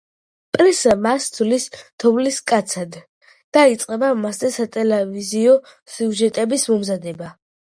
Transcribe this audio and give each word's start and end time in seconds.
პრესა 0.55 0.93
მას 1.01 1.27
თვლის 1.35 1.67
თოვლის 2.03 2.39
კაცად 2.51 2.97
და 3.59 3.67
იწყება 3.75 4.11
მასზე 4.23 4.51
სატელევიზიო 4.57 5.55
სიუჟეტების 5.97 6.67
მომზადება. 6.75 7.31